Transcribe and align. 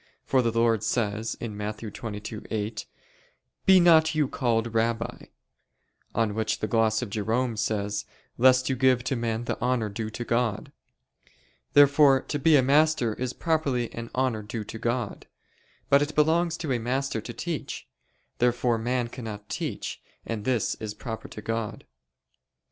For 0.25 0.41
the 0.41 0.51
Lord 0.51 0.81
says 0.83 1.37
(Matt. 1.39 1.77
22:8): 1.77 2.85
"Be 3.67 3.79
not 3.79 4.15
you 4.15 4.27
called 4.27 4.73
Rabbi": 4.73 5.27
on 6.15 6.33
which 6.33 6.57
the 6.57 6.65
gloss 6.65 7.03
of 7.03 7.11
Jerome 7.11 7.55
says, 7.55 8.03
"Lest 8.35 8.67
you 8.67 8.75
give 8.75 9.03
to 9.03 9.15
men 9.15 9.43
the 9.43 9.59
honor 9.61 9.89
due 9.89 10.09
to 10.09 10.25
God." 10.25 10.71
Therefore 11.73 12.19
to 12.19 12.39
be 12.39 12.55
a 12.55 12.63
master 12.63 13.13
is 13.13 13.33
properly 13.33 13.93
an 13.93 14.09
honor 14.15 14.41
due 14.41 14.63
to 14.63 14.79
God. 14.79 15.27
But 15.87 16.01
it 16.01 16.15
belongs 16.15 16.57
to 16.57 16.71
a 16.73 16.79
master 16.79 17.21
to 17.21 17.31
teach. 17.31 17.87
Therefore 18.39 18.79
man 18.79 19.07
cannot 19.07 19.49
teach, 19.49 20.01
and 20.25 20.45
this 20.45 20.73
is 20.79 20.95
proper 20.95 21.27
to 21.27 21.43
God. 21.43 21.85